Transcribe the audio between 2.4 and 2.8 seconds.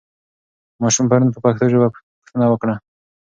وکړه.